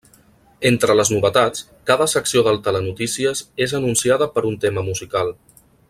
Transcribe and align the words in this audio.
Entre 0.69 0.93
les 0.99 1.11
novetats, 1.15 1.67
cada 1.91 2.07
secció 2.13 2.43
del 2.49 2.57
telenotícies 2.69 3.45
és 3.67 3.77
anunciada 3.81 4.33
per 4.39 4.45
un 4.55 4.57
tema 4.65 4.87
musical. 4.93 5.33